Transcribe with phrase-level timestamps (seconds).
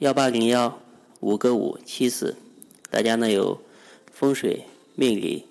[0.00, 0.78] 幺八零幺
[1.20, 2.36] 五个五七四，
[2.90, 3.62] 大家呢有
[4.12, 4.64] 风水、
[4.94, 5.46] 命理、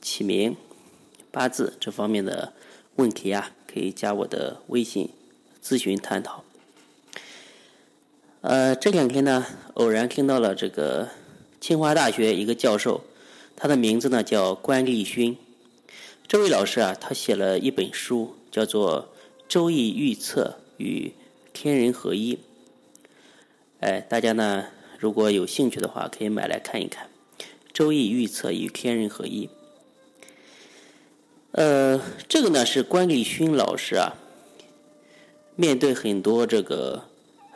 [0.00, 0.56] 起名、
[1.30, 2.54] 八字这方面的
[2.96, 5.10] 问题啊，可以加我的微信
[5.62, 6.42] 咨询探讨。
[8.40, 11.10] 呃，这两天呢，偶然听到了这个
[11.60, 13.04] 清华大学一个教授。
[13.54, 15.36] 他的名字呢叫关立勋，
[16.26, 19.10] 这位老师啊，他写了一本书，叫做
[19.46, 21.12] 《周易预测与
[21.52, 22.36] 天人合一》。
[23.82, 24.66] 哎，大家呢
[25.00, 27.08] 如果有兴趣的话，可以买来看一看，
[27.72, 29.46] 《周易预测与天人合一》。
[31.50, 34.14] 呃，这个呢是关立勋老师啊，
[35.56, 37.08] 面对很多这个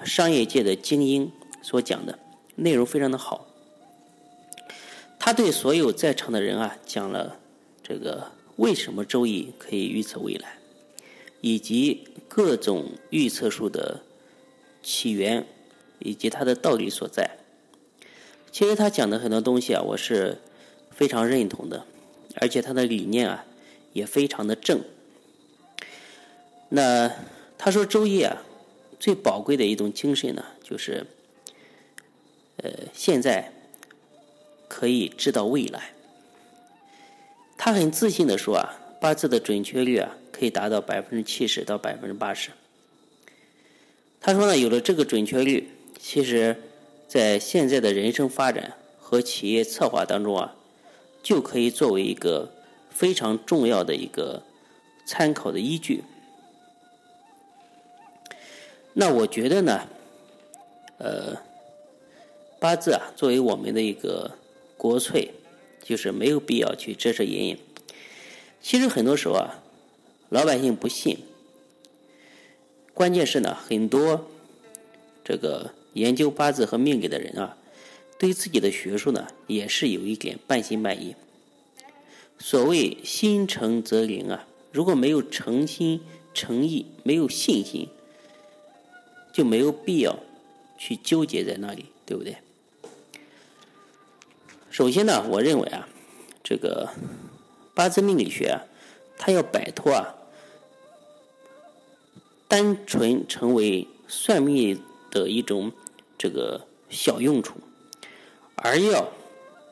[0.04, 1.30] 商业界的精英
[1.62, 2.18] 所讲的
[2.56, 3.46] 内容，非常的好。
[5.20, 7.38] 他对所有在场的人啊讲了
[7.84, 10.58] 这个为什么周易可以预测未来，
[11.40, 14.02] 以及各种预测术的
[14.82, 15.46] 起源
[15.98, 17.38] 以及它的道理所在。
[18.52, 20.38] 其实他讲的很多东西啊，我是
[20.90, 21.84] 非常认同的，
[22.36, 23.44] 而且他的理念啊
[23.92, 24.80] 也非常的正。
[26.70, 27.12] 那
[27.58, 28.42] 他说周易啊
[28.98, 31.06] 最宝贵的一种精神呢，就是
[32.56, 33.52] 呃现在。
[34.68, 35.92] 可以知道未来。
[37.56, 42.50] 他很自信的说啊，八字的准确率啊可以达到百分之七十到百分之八十。
[44.20, 45.68] 他说呢，有了这个准确率，
[46.08, 46.56] 其实，
[47.08, 50.54] 在现在的人生发展和企业策划当中啊，
[51.20, 52.52] 就可以作为一个
[52.90, 54.44] 非常重要的一个
[55.04, 56.04] 参考的依据。
[58.92, 59.88] 那我觉得呢，
[60.98, 61.42] 呃，
[62.60, 64.38] 八字啊，作为我们的一个。
[64.76, 65.32] 国粹
[65.82, 67.58] 就是没有必要去遮遮掩掩。
[68.60, 69.62] 其实很多时候啊，
[70.28, 71.18] 老百姓不信。
[72.94, 74.28] 关键是呢，很多
[75.24, 77.56] 这个研究八字和命理的人啊，
[78.18, 81.16] 对自己的学术呢，也是有一点半信半疑。
[82.38, 86.02] 所谓心诚则灵啊，如果没有诚心
[86.34, 87.88] 诚意，没有信心，
[89.32, 90.18] 就没有必要
[90.76, 92.36] 去纠结在那里，对不对？
[94.70, 95.88] 首先呢，我认为啊，
[96.44, 96.90] 这个
[97.74, 98.60] 八字命理学啊，
[99.16, 100.14] 它要摆脱啊，
[102.46, 104.78] 单纯成为算命
[105.10, 105.72] 的一种
[106.16, 107.54] 这个小用处，
[108.54, 109.08] 而要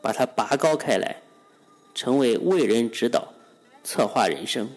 [0.03, 1.23] 把它拔高开来，
[1.95, 3.33] 成为为人指导、
[3.83, 4.71] 策划人生。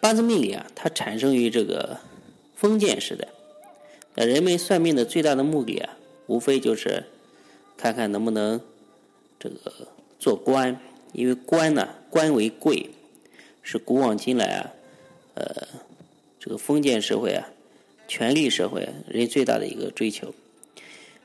[0.00, 1.98] 八字命理啊，它产生于这个
[2.54, 3.28] 封建时代，
[4.14, 7.04] 那人们算命的最大的目的啊，无非就是。
[7.82, 8.60] 看看能不能
[9.38, 9.88] 这个
[10.18, 10.78] 做官，
[11.14, 12.90] 因为官呢，官为贵，
[13.62, 14.70] 是古往今来啊，
[15.32, 15.66] 呃，
[16.38, 17.48] 这个封建社会啊，
[18.10, 20.34] 权力社会人最大的一个追求。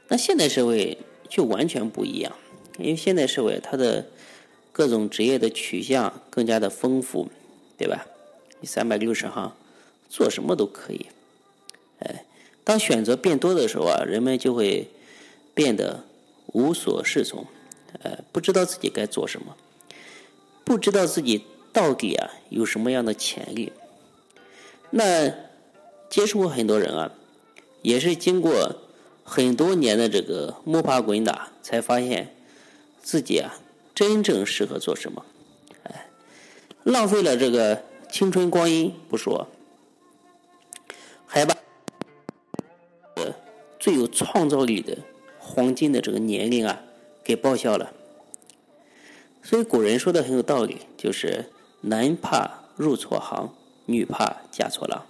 [0.08, 2.36] 那现代社会就完全不一样，
[2.78, 4.06] 因为现代社会它的
[4.72, 7.28] 各种职业的取向更加的丰富，
[7.76, 8.06] 对吧？
[8.60, 9.56] 你三百六十行，
[10.10, 11.08] 做什么都可以。
[12.02, 12.24] 哎，
[12.64, 14.88] 当选择变多的时候啊，人们就会
[15.56, 16.04] 变得。
[16.54, 17.46] 无所适从，
[18.02, 19.58] 呃，不知道自己该做什么，
[20.64, 23.74] 不知道自己到底啊有什么样的潜力。
[24.92, 25.34] 那
[26.10, 27.12] 接触过很多人啊，
[27.82, 28.76] 也是经过
[29.24, 32.36] 很多年的这个摸爬滚打，才发现
[33.02, 33.56] 自己啊
[33.94, 35.26] 真正适合做什么。
[35.84, 36.10] 哎，
[36.84, 39.48] 浪费了这个青春光阴不说，
[41.26, 41.56] 还把
[43.80, 44.98] 最有创造力的。
[45.48, 46.82] 黄金的这个年龄啊，
[47.24, 47.94] 给报销了。
[49.44, 51.52] 所以古人说的很有道理，就是
[51.82, 53.54] 男怕入错行，
[53.86, 55.06] 女怕嫁错郎。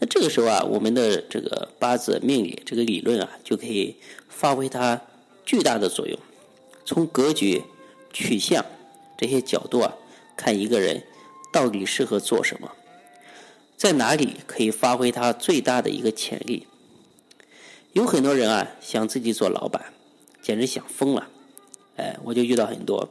[0.00, 3.94] 那这个时候啊，我们的这个八字命理这个理论啊，就可以
[4.28, 5.00] 发挥它
[5.44, 6.18] 巨大的作用。
[6.84, 7.62] 从格局、
[8.12, 8.64] 取向
[9.16, 9.94] 这些角度啊，
[10.36, 11.04] 看一个人
[11.52, 12.72] 到底适合做什么，
[13.76, 16.66] 在哪里可以发挥他最大的一个潜力。
[17.92, 19.92] 有很多人啊，想自己做老板，
[20.40, 21.28] 简直想疯了。
[21.96, 23.10] 哎，我就遇到很多，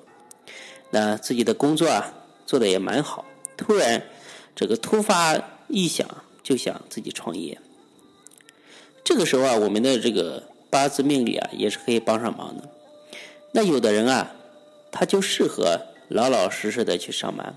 [0.89, 2.13] 那自己的工作啊
[2.45, 3.25] 做的也蛮好，
[3.55, 4.01] 突然
[4.55, 5.37] 这个突发
[5.67, 6.07] 异想，
[6.49, 7.59] 就想自己创业。
[9.03, 10.41] 这个时候啊，我们的这个
[10.71, 12.67] 八字命理啊，也是可以帮上忙的。
[13.51, 14.31] 那有的人啊，
[14.91, 17.55] 他就适合老老实实的去上班，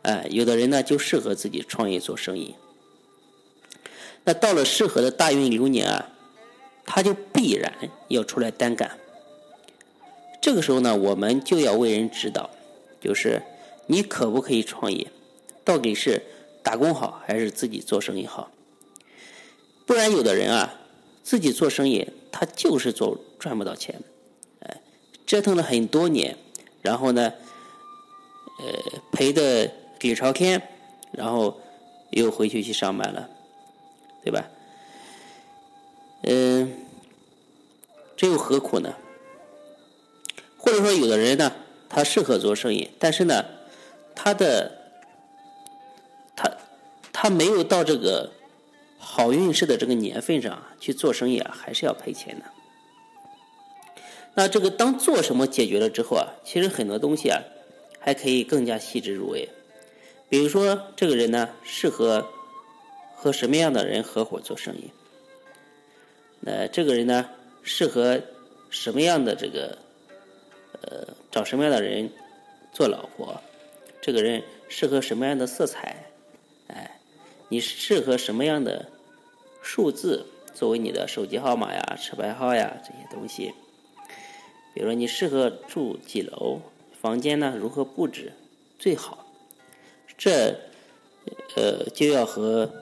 [0.00, 2.54] 哎，有的人呢就适合自己创业做生意。
[4.24, 6.08] 那到了适合的大运流年啊，
[6.86, 7.70] 他就必然
[8.08, 8.98] 要出来单干。
[10.40, 12.48] 这个时候呢，我们就要为人指导，
[12.98, 13.42] 就是
[13.88, 15.06] 你可不可以创业？
[15.64, 16.22] 到底是
[16.62, 18.50] 打工好还是自己做生意好？
[19.84, 20.74] 不然有的人啊，
[21.22, 24.00] 自己做生意他就是做赚不到钱，
[24.60, 24.80] 哎，
[25.26, 26.36] 折腾了很多年，
[26.80, 27.32] 然后呢，
[28.60, 30.62] 呃，赔的底朝天，
[31.10, 31.60] 然后
[32.10, 33.28] 又回去去上班了，
[34.24, 34.48] 对吧？
[36.22, 36.72] 嗯，
[38.16, 38.94] 这又何苦呢？
[40.56, 41.52] 或者说，有的人呢，
[41.88, 43.44] 他适合做生意，但是呢，
[44.14, 44.81] 他的
[47.22, 48.32] 他没有到这个
[48.98, 52.46] 好运势的这个年份上去做生意啊，还是要赔钱的。
[54.34, 57.40] 那这个当做什么解决了之后啊，其实很多东西啊，
[58.00, 59.48] 还可以更加细致入微。
[60.28, 62.26] 比如说，这个人呢，适合
[63.14, 64.90] 和什么样的人合伙做生意？
[66.40, 67.28] 那这个人呢，
[67.62, 68.20] 适合
[68.68, 69.78] 什么样的这个？
[70.80, 72.10] 呃，找什么样的人
[72.72, 73.40] 做老婆？
[74.00, 76.06] 这个人适合什么样的色彩？
[77.52, 78.88] 你适合什么样的
[79.60, 83.52] 数字作为你的手机号码呀、车牌号呀这些东西？
[84.72, 86.62] 比如说，你适合住几楼？
[86.98, 88.32] 房间呢如何布置
[88.78, 89.26] 最好？
[90.16, 90.56] 这
[91.54, 92.72] 呃就要和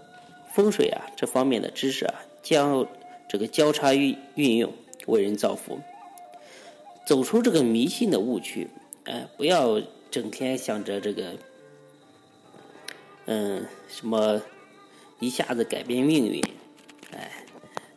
[0.55, 2.87] 风水啊这方面的知识啊交
[3.29, 4.73] 这个交叉运运用，
[5.09, 5.81] 为人造福。
[7.05, 8.69] 走出这个迷信的误区，
[9.07, 9.83] 哎，不要
[10.13, 11.33] 整天想着这个，
[13.27, 14.41] 嗯，什么
[15.21, 16.43] 一下子改变命运，
[17.13, 17.45] 哎，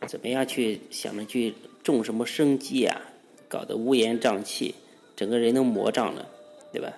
[0.06, 3.02] 怎么样去想着去种什么生机啊，
[3.48, 4.76] 搞得乌烟瘴气，
[5.16, 6.28] 整个人都魔障了，
[6.72, 6.92] 对吧？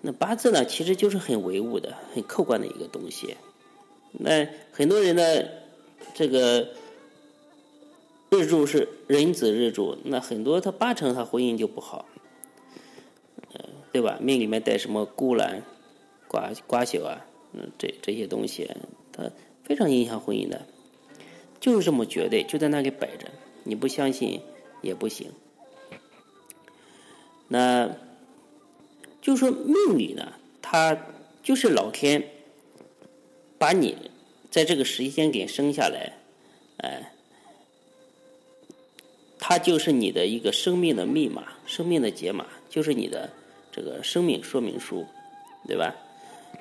[0.00, 3.36] 那八字呢，其实就是很唯物的、很客观的一个东西。
[4.10, 5.22] 那很多人呢，
[6.14, 6.68] 这个。
[8.34, 12.06] 日柱是壬子日柱，那很多他八成他婚姻就不好，
[13.92, 14.16] 对吧？
[14.22, 15.62] 命里面带什么孤兰、
[16.28, 18.70] 瓜瓜朽啊，嗯，这这些东西，
[19.12, 19.30] 它
[19.64, 20.66] 非常影响婚姻的，
[21.60, 23.30] 就是这么绝对，就在那里摆着，
[23.64, 24.40] 你不相信
[24.80, 25.32] 也不行。
[27.48, 27.96] 那
[29.20, 30.96] 就说命里呢，它
[31.42, 32.30] 就是老天
[33.58, 34.10] 把你
[34.50, 36.12] 在这个时间点生下来，
[36.78, 37.12] 哎。
[39.44, 43.28] 它就是你的一个生命的密码，生命的解码，就是你的
[43.72, 45.04] 这个生命说明书，
[45.66, 45.96] 对吧？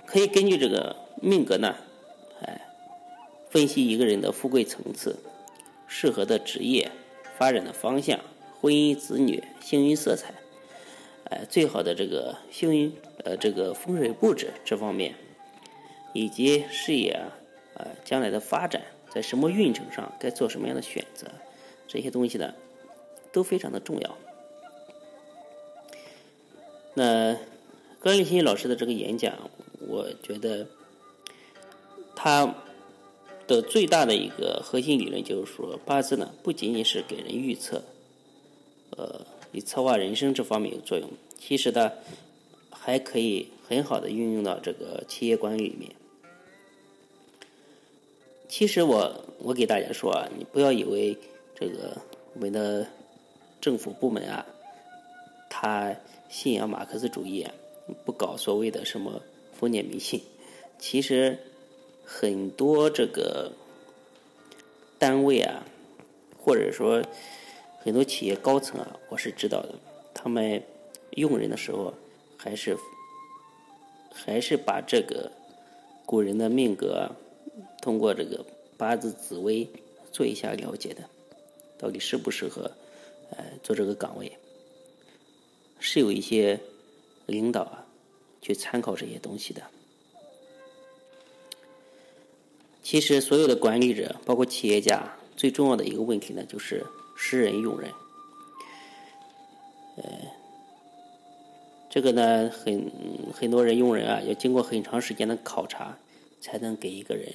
[0.06, 1.76] 可以根据这个命格呢，
[2.42, 2.62] 哎，
[3.50, 5.18] 分析一个人的富贵层次、
[5.88, 6.92] 适合的职业、
[7.38, 8.20] 发展的方向、
[8.60, 10.34] 婚姻、子女、幸运色彩，
[11.26, 12.94] 哎，最好的这个幸运
[13.24, 15.16] 呃这个风水布置这方面，
[16.14, 17.38] 以及事业啊，
[17.76, 21.28] 呃将来的发展，在什么运程上该做什么样的选择，
[21.88, 22.54] 这些东西呢？
[23.34, 24.18] 都非常的重要。
[26.94, 27.38] 那
[28.02, 29.50] 高立新老师的这个演讲，
[29.92, 30.66] 我觉得
[32.16, 32.56] 他
[33.46, 37.84] 的最大的一个核心理论就是说，八字呢不仅仅是给人预测，
[38.98, 41.92] 呃，以策划人生这方面有作用，其实呢
[42.70, 45.92] 还可以很好的运用到这个企业管理里面。
[48.48, 51.18] 其实我我给大家说啊，你不要以为
[51.54, 51.98] 这个
[52.34, 52.88] 我们的。
[53.62, 54.44] 政府部门啊，
[55.48, 55.96] 他
[56.30, 57.46] 信仰马克思主义，
[58.04, 59.22] 不搞所谓的什么
[59.62, 60.24] 封建迷信。
[60.80, 61.38] 其实
[62.04, 63.52] 很多这个
[64.98, 65.64] 单位啊，
[66.36, 67.04] 或者说
[67.84, 69.76] 很多企业高层啊，我是知道的，
[70.16, 70.64] 他们
[71.12, 71.94] 用人的时候
[72.36, 72.76] 还是
[74.12, 75.32] 还是把这个
[76.08, 77.12] 古人的命格
[77.84, 78.44] 通过这个
[78.78, 79.70] 八字紫微
[80.12, 81.08] 做一下了解的，
[81.78, 82.72] 到底适不适合。
[83.30, 84.30] 呃，做这个岗位
[85.80, 86.60] 是有一些
[87.28, 87.81] 领导啊，
[88.42, 89.62] 去参考这些东西的。
[92.82, 97.92] 其实，所有的管理者，包括企业家，最重要的一个问题呢，就是识人用人。
[99.98, 100.04] 呃，
[101.90, 102.92] 这个呢，很
[103.34, 105.98] 很多人用人啊，要经过很长时间的考察，
[106.40, 107.34] 才能给一个人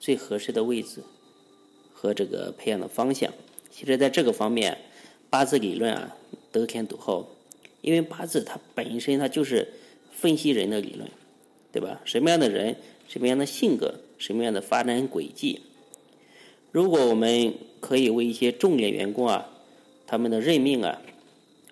[0.00, 1.02] 最合适的位置
[1.92, 3.32] 和这个培养的方向。
[3.70, 4.78] 其实，在这个方面。
[5.28, 6.16] 八字理论啊，
[6.52, 7.28] 得天独厚，
[7.80, 9.68] 因为八字它本身它就是
[10.18, 11.10] 分析人的理论，
[11.70, 12.00] 对吧？
[12.06, 15.60] 什么样的人，什么样的性格，什么样的发展轨迹，
[16.72, 19.50] 如果我们可以为一些重点员工啊，
[20.06, 21.02] 他们的任命啊、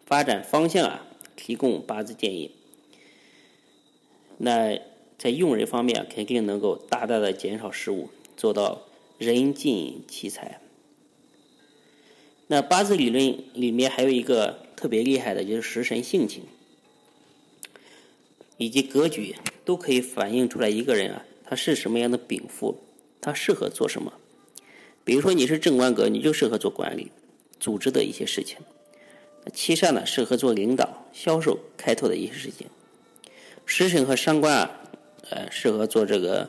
[0.04, 2.50] 发展方向啊，提供八字建议，
[4.36, 4.78] 那
[5.16, 8.82] 在用人方面肯定能够大大的减少失误，做到
[9.16, 10.60] 人尽其才。
[12.46, 16.42] 那八字理论里面还有一个特别厉害的，就是食神性情
[18.64, 22.80] 以及格局，都可以反映出来一个人啊，他是什么样的禀赋，
[23.20, 24.14] 他适合做什么。
[25.04, 27.12] 比如说你是正官格，你就适合做管理、
[27.60, 28.56] 组织的一些事情；
[29.52, 32.68] 七煞呢，适合做领导、销售、开拓的一些事情；
[33.66, 34.80] 食神和伤官啊，
[35.28, 36.48] 呃，适合做这个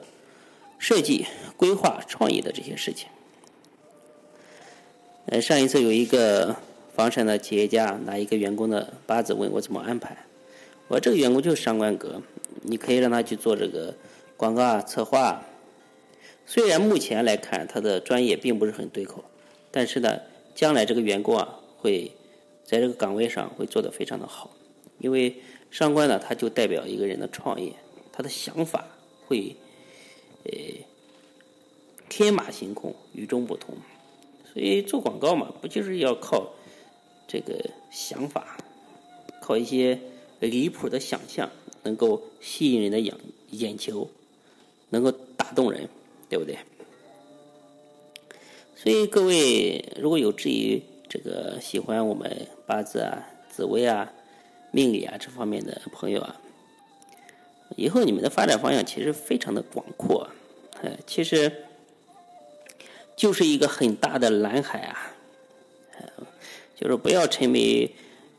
[0.79, 1.25] 设计、
[1.57, 3.10] 规划、创意的这些事情。
[5.25, 6.55] 呃，上一次有一个
[6.95, 10.25] 房产的企业家拿一个员工的八字问我怎么安排，
[10.88, 12.22] 我这个员工就是上官格，
[12.62, 13.96] 你可以让他去做这个
[14.38, 15.44] 广告啊、策划。
[16.46, 19.24] 虽然目前来看他的专业并不是很对口，
[19.72, 20.20] 但是呢，
[20.54, 22.12] 将来这个员工啊会
[22.63, 24.51] 在这个岗位上会做得非常的好，
[25.00, 25.36] 因为
[25.72, 27.74] 上官呢，他就代表一个人的创业，
[28.12, 28.86] 他的想法
[29.25, 29.56] 会
[30.44, 30.51] 呃
[32.08, 33.75] 天马行空、与众不同。
[34.54, 36.54] 所以做广告嘛，不就是要靠
[37.27, 38.58] 这个想法，
[39.42, 40.00] 靠一些
[40.45, 41.49] 离谱的想象，
[41.83, 43.15] 能够吸引人的眼
[43.51, 44.09] 眼球，
[44.89, 45.87] 能够打动人，
[46.29, 46.57] 对不对？
[48.75, 54.11] 所以各位如果有质疑这个喜欢我们八字啊、紫微啊、
[54.71, 56.41] 命理啊这方面的朋友啊，
[57.75, 60.29] 以后你们的发展方向其实非常的广阔，
[60.81, 61.51] 哎，其实。
[63.17, 65.15] 就是一个很大的蓝海啊，
[66.75, 67.89] 就是不要沉迷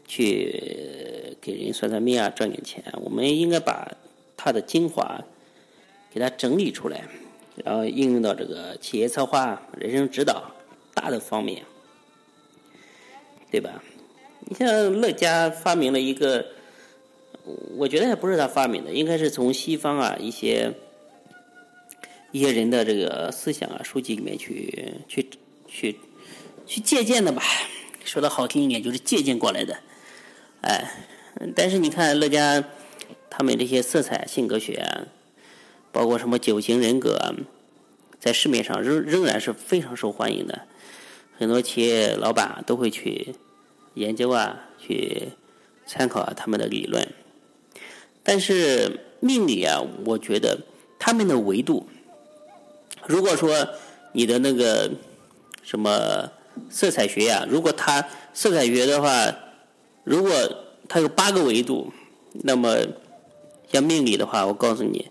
[0.07, 1.16] 去
[1.47, 2.83] 给人算算命啊，赚点钱。
[2.95, 3.93] 我们应该把
[4.37, 5.23] 它的精华
[6.13, 7.05] 给它整理出来，
[7.65, 10.51] 然后应用到这个企业策划、人生指导
[10.93, 11.63] 大的方面，
[13.51, 13.81] 对吧？
[14.41, 16.45] 你像乐嘉发明了一个，
[17.77, 20.75] 我觉得还不是他发明的，应该是从西方啊一些。
[22.33, 25.27] 一些人的这个思想啊，书籍里面去去
[25.67, 25.97] 去
[26.67, 27.43] 去借鉴的吧，
[28.05, 29.79] 说的好听一点就是借鉴过来的，
[30.61, 30.85] 哎，
[31.55, 32.65] 但是你看乐嘉
[33.29, 35.07] 他们这些色彩性格学，
[35.93, 37.35] 包括什么九型人格，
[38.19, 40.63] 在市面上仍仍然是非常受欢迎的，
[41.39, 43.35] 很多企业老板都会去
[43.95, 45.29] 研究啊，去
[45.87, 47.07] 参考啊他们的理论，
[48.23, 50.59] 但是命理啊，我觉得
[50.99, 51.87] 他们的维度。
[53.07, 53.69] 如果说
[54.13, 54.91] 你的那个
[55.63, 56.33] 什么
[56.71, 59.35] 色彩学呀，如果他色彩学的话，
[60.03, 60.33] 如果
[60.89, 61.93] 它有八个维度，
[62.33, 62.79] 那么
[63.73, 65.11] 像命理的话，我告诉你，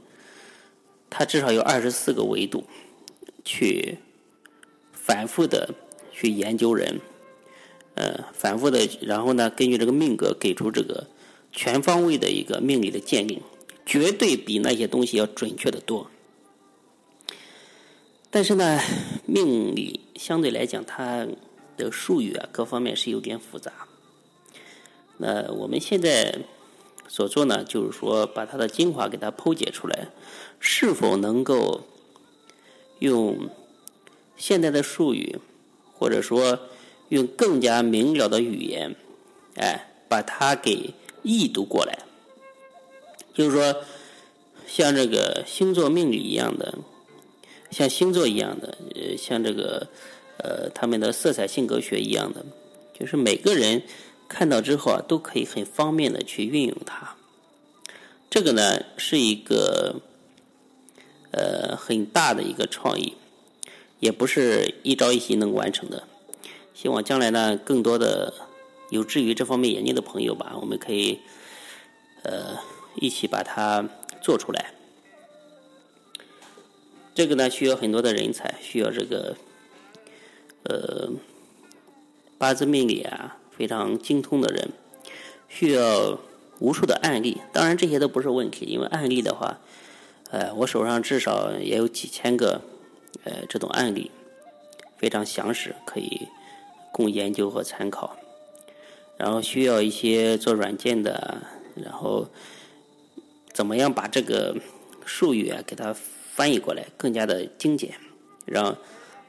[1.09, 2.63] 它至少有二十四个维度
[3.43, 3.97] 去
[4.93, 5.73] 反复的
[6.11, 6.99] 去研究人，
[7.95, 11.07] 呃，反复的，然后呢，根据这个命格给出这个
[11.51, 13.41] 全方位的一个命理的鉴定，
[13.85, 16.09] 绝对比那些东西要准确的多。
[18.29, 18.79] 但是呢，
[19.25, 21.27] 命理相对来讲，它
[21.77, 23.71] 的术语啊，各方面是有点复杂。
[25.17, 26.39] 那我们现在
[27.07, 30.09] 所做呢，就是说把它的精华给它剖解出来，
[30.59, 31.81] 是否能够
[32.99, 33.49] 用
[34.35, 35.39] 现代的术语，
[35.93, 36.59] 或者说
[37.09, 38.95] 用更加明了的语言，
[39.55, 40.93] 哎，把它给
[41.23, 41.99] 译读过来。
[43.33, 43.83] 就是说，
[44.65, 46.77] 像这个星座命理一样的。
[47.71, 49.87] 像星座一样的，呃，像这个，
[50.37, 52.45] 呃，他们的色彩性格学一样的，
[52.97, 53.81] 就是每个人
[54.27, 57.15] 看到之后啊，都可以很方便的去运用它。
[58.29, 60.01] 这个呢，是一个
[61.31, 63.13] 呃很大的一个创意，
[63.99, 66.07] 也不是一朝一夕能完成的。
[66.73, 68.33] 希望将来呢，更多的
[68.89, 71.19] 有志于这方面研究的朋友吧，我们可以
[72.23, 72.57] 呃
[72.95, 73.87] 一起把它
[74.21, 74.73] 做出来。
[77.13, 79.37] 这个呢，需要很多的人才，需要这个，
[80.63, 81.09] 呃，
[82.37, 84.69] 八字命理啊非常精通的人，
[85.47, 86.19] 需要
[86.59, 87.41] 无数的案例。
[87.53, 89.59] 当然，这些都不是问题，因为案例的话，
[90.31, 92.61] 呃，我手上至少也有几千个，
[93.23, 94.11] 呃，这种案例
[94.97, 96.27] 非常详实，可以
[96.91, 98.17] 供研究和参考。
[99.17, 101.41] 然后需要一些做软件的，
[101.75, 102.27] 然后
[103.53, 104.55] 怎么样把这个
[105.05, 105.95] 术语啊给它。
[106.35, 107.93] 翻译过来更加的精简，
[108.43, 108.77] 让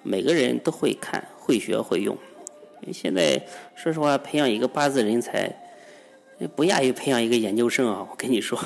[0.03, 2.19] 每个人都会看、会学、会用。
[2.93, 5.55] 现在说实话，培养一个八字人才，
[6.55, 8.07] 不亚于培养一个研究生啊！
[8.11, 8.59] 我跟你说，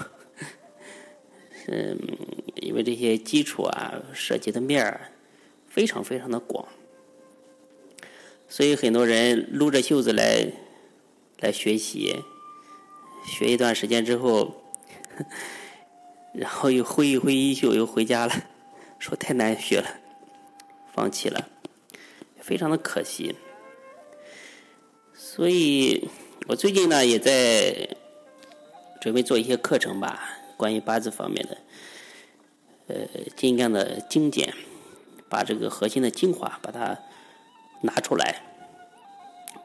[1.69, 1.99] 嗯，
[2.57, 5.13] 因为这些基础啊，涉及的面儿
[5.69, 6.67] 非常非常的广。
[8.49, 10.47] 所以很多人撸着袖子来
[11.39, 12.17] 来学习，
[13.25, 14.63] 学一段时间之后，
[16.35, 18.35] 然后又挥一挥衣袖又回家了，
[18.99, 20.01] 说太难学了，
[20.93, 21.49] 放弃了，
[22.41, 23.35] 非常的可惜。
[25.33, 26.09] 所以
[26.49, 27.89] 我最近呢也在
[29.01, 31.57] 准备做一些课程吧，关于八字方面的，
[32.89, 33.07] 呃，
[33.37, 34.53] 尽量的精简，
[35.29, 36.99] 把这个核心的精华把它
[37.83, 38.43] 拿出来，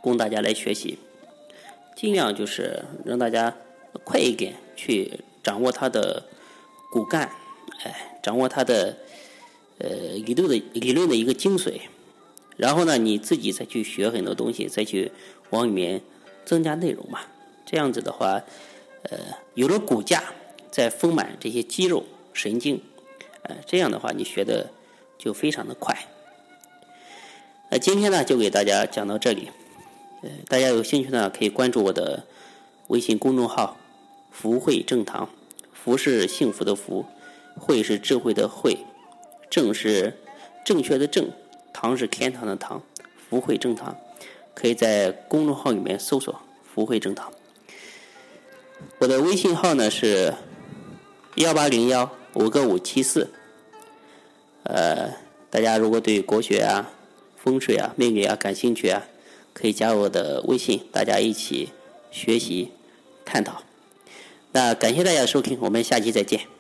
[0.02, 1.00] 供大家来学习，
[1.96, 3.58] 尽量就是让大家
[4.04, 6.28] 快一点去掌握它的
[6.92, 7.32] 骨干，
[7.84, 8.96] 哎，掌握它的
[9.80, 9.90] 呃
[10.24, 11.82] 理论的理论的一个精髓，
[12.58, 15.12] 然后呢你自己再去学很多东西，再去。
[15.52, 16.02] 往里面
[16.44, 17.20] 增加内容嘛，
[17.68, 18.42] 这样子的话，
[19.04, 19.18] 呃，
[19.54, 20.24] 有了骨架，
[20.72, 22.82] 再丰满这些肌肉神经，
[23.44, 24.72] 呃，这样的话你学的
[25.20, 26.08] 就非常的快。
[27.70, 29.52] 那今天呢就给大家讲到这里，
[30.24, 32.26] 呃，大家有兴趣呢可以关注我的
[32.88, 33.78] 微信公众号
[34.32, 35.30] “福慧正堂”，
[35.72, 37.06] 福是幸福的福，
[37.56, 38.80] 慧是智慧的慧，
[39.48, 40.18] 正是
[40.66, 41.30] 正确的正，
[41.76, 42.82] 堂是天堂的堂，
[43.30, 43.98] 福慧正堂。
[44.54, 46.40] 可以在公众号里面搜索
[46.74, 47.34] “福慧正堂”。
[49.00, 50.34] 我的微信号呢是
[51.36, 53.30] 幺八零幺五个五七四。
[54.64, 55.12] 呃，
[55.50, 56.90] 大家如果对国学啊、
[57.36, 59.04] 风水啊、命理啊感兴趣啊，
[59.54, 61.72] 可以加我的微信，大家一起
[62.10, 62.72] 学习
[63.26, 63.62] 探讨。
[64.54, 66.55] 那感谢大家的收听，我们下期再见。